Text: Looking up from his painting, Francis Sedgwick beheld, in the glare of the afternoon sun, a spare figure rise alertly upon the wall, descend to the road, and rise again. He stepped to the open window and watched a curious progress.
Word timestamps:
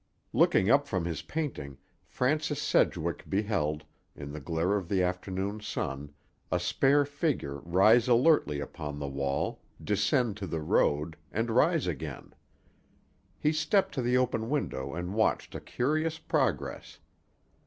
Looking 0.33 0.67
up 0.67 0.87
from 0.87 1.05
his 1.05 1.21
painting, 1.21 1.77
Francis 2.07 2.59
Sedgwick 2.59 3.29
beheld, 3.29 3.83
in 4.15 4.31
the 4.31 4.39
glare 4.39 4.75
of 4.75 4.89
the 4.89 5.03
afternoon 5.03 5.59
sun, 5.61 6.11
a 6.51 6.59
spare 6.59 7.05
figure 7.05 7.57
rise 7.59 8.07
alertly 8.07 8.59
upon 8.59 8.97
the 8.97 9.07
wall, 9.07 9.61
descend 9.83 10.37
to 10.37 10.47
the 10.47 10.59
road, 10.61 11.17
and 11.31 11.51
rise 11.51 11.85
again. 11.85 12.33
He 13.39 13.51
stepped 13.51 13.93
to 13.93 14.01
the 14.01 14.17
open 14.17 14.49
window 14.49 14.95
and 14.95 15.13
watched 15.13 15.53
a 15.53 15.61
curious 15.61 16.17
progress. 16.17 16.97